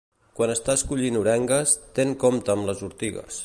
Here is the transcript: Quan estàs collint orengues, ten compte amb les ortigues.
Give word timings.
Quan 0.37 0.53
estàs 0.53 0.83
collint 0.93 1.19
orengues, 1.19 1.75
ten 2.01 2.17
compte 2.25 2.55
amb 2.55 2.67
les 2.71 2.83
ortigues. 2.91 3.39